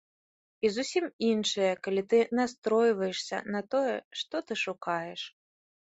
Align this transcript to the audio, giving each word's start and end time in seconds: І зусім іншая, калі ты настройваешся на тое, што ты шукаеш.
І 0.67 0.71
зусім 0.77 1.05
іншая, 1.31 1.67
калі 1.87 2.03
ты 2.13 2.21
настройваешся 2.41 3.43
на 3.57 3.61
тое, 3.77 3.95
што 4.23 4.35
ты 4.49 4.53
шукаеш. 4.63 5.21